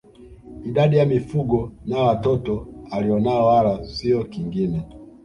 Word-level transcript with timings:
Idadi 0.65 0.97
ya 0.97 1.05
mifugo 1.05 1.71
na 1.85 1.99
watoto 1.99 2.67
alionao 2.91 3.47
wala 3.47 3.85
sio 3.85 4.23
kingine 4.23 4.83